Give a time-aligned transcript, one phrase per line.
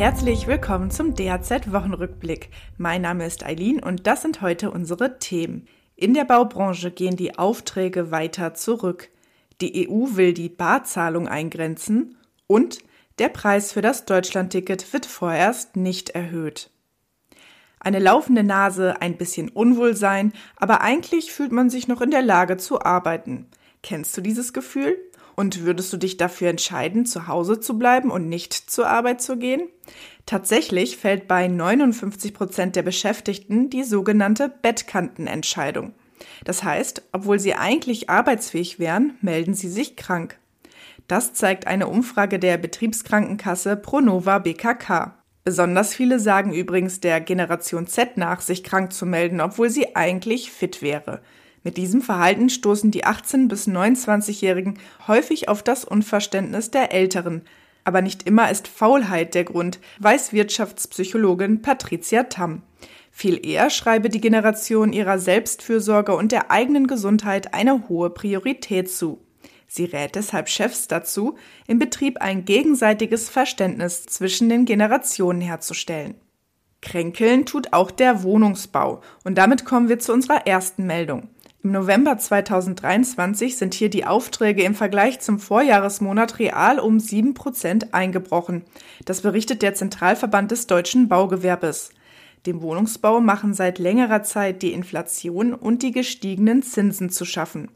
[0.00, 2.48] Herzlich willkommen zum DAZ-Wochenrückblick.
[2.78, 5.68] Mein Name ist Eileen und das sind heute unsere Themen.
[5.94, 9.10] In der Baubranche gehen die Aufträge weiter zurück.
[9.60, 12.16] Die EU will die Barzahlung eingrenzen
[12.46, 12.78] und
[13.18, 16.70] der Preis für das Deutschlandticket wird vorerst nicht erhöht.
[17.78, 22.56] Eine laufende Nase, ein bisschen Unwohlsein, aber eigentlich fühlt man sich noch in der Lage
[22.56, 23.48] zu arbeiten.
[23.82, 24.96] Kennst du dieses Gefühl?
[25.40, 29.38] Und würdest du dich dafür entscheiden, zu Hause zu bleiben und nicht zur Arbeit zu
[29.38, 29.70] gehen?
[30.26, 35.94] Tatsächlich fällt bei 59 Prozent der Beschäftigten die sogenannte Bettkantenentscheidung.
[36.44, 40.38] Das heißt, obwohl sie eigentlich arbeitsfähig wären, melden sie sich krank.
[41.08, 45.14] Das zeigt eine Umfrage der Betriebskrankenkasse Pronova BKK.
[45.42, 50.52] Besonders viele sagen übrigens der Generation Z nach, sich krank zu melden, obwohl sie eigentlich
[50.52, 51.22] fit wäre.
[51.62, 57.42] Mit diesem Verhalten stoßen die 18- bis 29-Jährigen häufig auf das Unverständnis der Älteren.
[57.84, 62.62] Aber nicht immer ist Faulheit der Grund, weiß Wirtschaftspsychologin Patricia Tamm.
[63.10, 69.20] Viel eher schreibe die Generation ihrer Selbstfürsorge und der eigenen Gesundheit eine hohe Priorität zu.
[69.66, 71.36] Sie rät deshalb Chefs dazu,
[71.66, 76.14] im Betrieb ein gegenseitiges Verständnis zwischen den Generationen herzustellen.
[76.80, 79.02] Kränkeln tut auch der Wohnungsbau.
[79.24, 81.28] Und damit kommen wir zu unserer ersten Meldung.
[81.62, 87.92] Im November 2023 sind hier die Aufträge im Vergleich zum Vorjahresmonat real um sieben Prozent
[87.92, 88.64] eingebrochen.
[89.04, 91.90] Das berichtet der Zentralverband des deutschen Baugewerbes.
[92.46, 97.68] Dem Wohnungsbau machen seit längerer Zeit die Inflation und die gestiegenen Zinsen zu schaffen.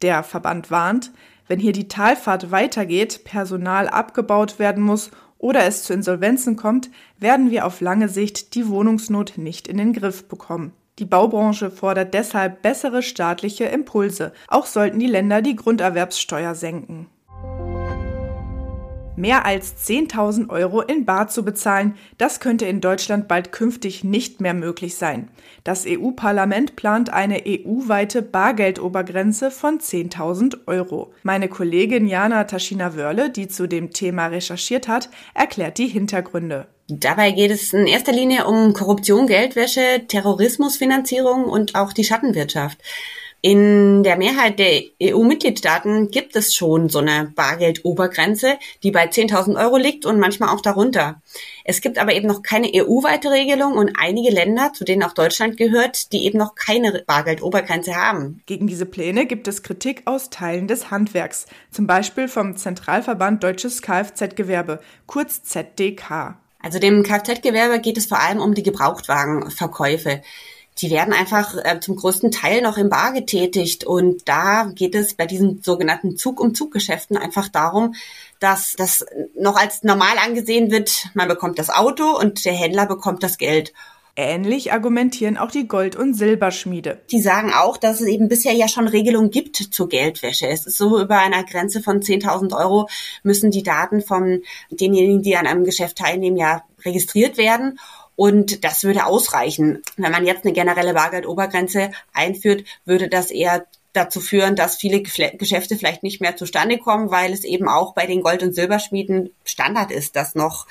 [0.00, 1.12] Der Verband warnt,
[1.46, 7.50] wenn hier die Talfahrt weitergeht, Personal abgebaut werden muss oder es zu Insolvenzen kommt, werden
[7.50, 10.72] wir auf lange Sicht die Wohnungsnot nicht in den Griff bekommen.
[11.00, 14.34] Die Baubranche fordert deshalb bessere staatliche Impulse.
[14.48, 17.06] Auch sollten die Länder die Grunderwerbssteuer senken.
[19.20, 24.40] Mehr als 10.000 Euro in Bar zu bezahlen, das könnte in Deutschland bald künftig nicht
[24.40, 25.28] mehr möglich sein.
[25.62, 31.12] Das EU-Parlament plant eine EU-weite Bargeldobergrenze von 10.000 Euro.
[31.22, 36.66] Meine Kollegin Jana Taschina-Wörle, die zu dem Thema recherchiert hat, erklärt die Hintergründe.
[36.88, 42.78] Dabei geht es in erster Linie um Korruption, Geldwäsche, Terrorismusfinanzierung und auch die Schattenwirtschaft.
[43.42, 49.78] In der Mehrheit der EU-Mitgliedstaaten gibt es schon so eine Bargeldobergrenze, die bei 10.000 Euro
[49.78, 51.22] liegt und manchmal auch darunter.
[51.64, 55.56] Es gibt aber eben noch keine EU-weite Regelung und einige Länder, zu denen auch Deutschland
[55.56, 58.42] gehört, die eben noch keine Bargeldobergrenze haben.
[58.44, 63.80] Gegen diese Pläne gibt es Kritik aus Teilen des Handwerks, zum Beispiel vom Zentralverband Deutsches
[63.80, 66.36] Kfz-Gewerbe, kurz ZDK.
[66.62, 70.20] Also dem Kfz-Gewerbe geht es vor allem um die Gebrauchtwagenverkäufe
[70.78, 73.84] die werden einfach äh, zum größten Teil noch im Bar getätigt.
[73.84, 77.94] Und da geht es bei diesen sogenannten Zug-um-Zug-Geschäften einfach darum,
[78.38, 79.04] dass das
[79.38, 81.08] noch als normal angesehen wird.
[81.14, 83.72] Man bekommt das Auto und der Händler bekommt das Geld.
[84.16, 87.00] Ähnlich argumentieren auch die Gold- und Silberschmiede.
[87.10, 90.48] Die sagen auch, dass es eben bisher ja schon Regelungen gibt zur Geldwäsche.
[90.48, 92.88] Es ist so, über einer Grenze von 10.000 Euro
[93.22, 97.78] müssen die Daten von denjenigen, die an einem Geschäft teilnehmen, ja registriert werden.
[98.20, 99.80] Und das würde ausreichen.
[99.96, 103.64] Wenn man jetzt eine generelle Bargeldobergrenze einführt, würde das eher
[103.94, 108.04] dazu führen, dass viele Geschäfte vielleicht nicht mehr zustande kommen, weil es eben auch bei
[108.04, 110.66] den Gold- und Silberschmieden Standard ist, dass noch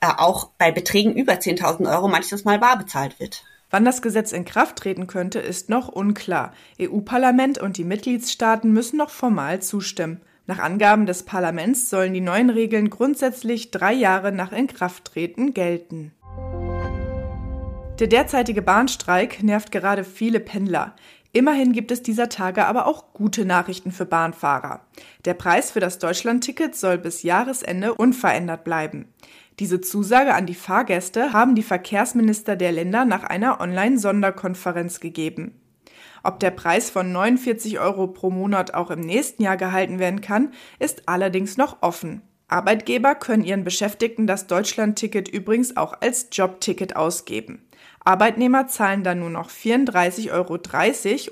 [0.00, 3.42] äh, auch bei Beträgen über 10.000 Euro manches Mal bar bezahlt wird.
[3.68, 6.52] Wann das Gesetz in Kraft treten könnte, ist noch unklar.
[6.80, 10.20] EU-Parlament und die Mitgliedstaaten müssen noch formal zustimmen.
[10.46, 16.12] Nach Angaben des Parlaments sollen die neuen Regeln grundsätzlich drei Jahre nach Inkrafttreten gelten.
[17.98, 20.96] Der derzeitige Bahnstreik nervt gerade viele Pendler.
[21.32, 24.80] Immerhin gibt es dieser Tage aber auch gute Nachrichten für Bahnfahrer.
[25.24, 29.12] Der Preis für das Deutschlandticket soll bis Jahresende unverändert bleiben.
[29.58, 35.60] Diese Zusage an die Fahrgäste haben die Verkehrsminister der Länder nach einer Online-Sonderkonferenz gegeben.
[36.22, 40.52] Ob der Preis von 49 Euro pro Monat auch im nächsten Jahr gehalten werden kann,
[40.78, 42.22] ist allerdings noch offen.
[42.52, 47.66] Arbeitgeber können ihren Beschäftigten das Deutschlandticket übrigens auch als Jobticket ausgeben.
[48.04, 50.58] Arbeitnehmer zahlen dann nur noch 34,30 Euro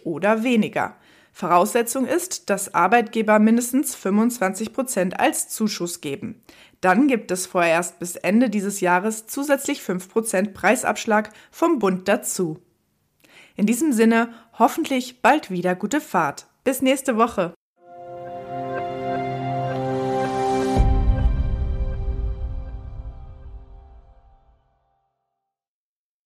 [0.05, 0.97] oder weniger.
[1.33, 6.43] Voraussetzung ist, dass Arbeitgeber mindestens 25 Prozent als Zuschuss geben.
[6.81, 12.61] Dann gibt es vorerst bis Ende dieses Jahres zusätzlich 5 Prozent Preisabschlag vom Bund dazu.
[13.57, 16.47] In diesem Sinne hoffentlich bald wieder gute Fahrt.
[16.65, 17.53] Bis nächste Woche.